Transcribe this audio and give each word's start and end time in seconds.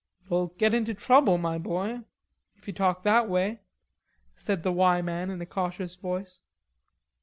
"You'll 0.27 0.47
get 0.57 0.73
into 0.73 0.95
trouble, 0.95 1.37
my 1.37 1.59
boy, 1.59 1.99
if 2.55 2.65
you 2.65 2.73
talk 2.73 3.03
that 3.03 3.29
way," 3.29 3.59
said 4.35 4.63
the 4.63 4.71
"Y" 4.73 4.99
man 5.03 5.29
in 5.29 5.39
a 5.41 5.45
cautious 5.45 5.93
voice. 5.93 6.39